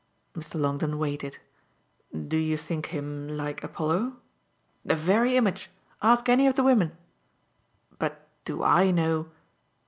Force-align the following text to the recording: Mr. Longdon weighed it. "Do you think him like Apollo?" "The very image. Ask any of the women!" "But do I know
Mr. 0.33 0.59
Longdon 0.59 0.97
weighed 0.97 1.23
it. 1.23 1.39
"Do 2.11 2.35
you 2.35 2.57
think 2.57 2.87
him 2.87 3.27
like 3.27 3.63
Apollo?" 3.63 4.17
"The 4.83 4.95
very 4.95 5.35
image. 5.37 5.69
Ask 6.01 6.27
any 6.27 6.47
of 6.47 6.55
the 6.55 6.63
women!" 6.63 6.97
"But 7.99 8.27
do 8.43 8.63
I 8.63 8.89
know 8.89 9.29